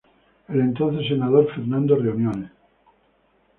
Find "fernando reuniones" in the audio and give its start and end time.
1.53-2.49